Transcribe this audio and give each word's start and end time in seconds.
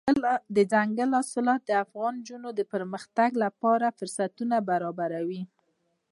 دځنګل 0.55 1.09
حاصلات 1.17 1.61
د 1.65 1.71
افغان 1.83 2.13
نجونو 2.21 2.49
د 2.53 2.61
پرمختګ 2.73 3.29
لپاره 3.43 3.95
فرصتونه 3.97 4.55
برابروي. 4.69 5.41